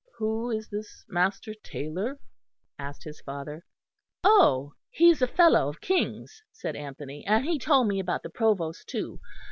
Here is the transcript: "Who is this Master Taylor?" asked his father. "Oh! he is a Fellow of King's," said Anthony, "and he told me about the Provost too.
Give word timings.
"Who 0.17 0.49
is 0.49 0.67
this 0.67 1.05
Master 1.07 1.53
Taylor?" 1.53 2.19
asked 2.79 3.03
his 3.03 3.21
father. 3.21 3.63
"Oh! 4.23 4.73
he 4.89 5.11
is 5.11 5.21
a 5.21 5.27
Fellow 5.27 5.69
of 5.69 5.79
King's," 5.79 6.41
said 6.51 6.75
Anthony, 6.75 7.23
"and 7.27 7.45
he 7.45 7.59
told 7.59 7.87
me 7.87 7.99
about 7.99 8.23
the 8.23 8.31
Provost 8.31 8.87
too. 8.87 9.19